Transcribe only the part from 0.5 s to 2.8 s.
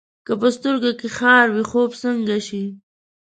سترګو کې خار وي، خوب څنګه شي؟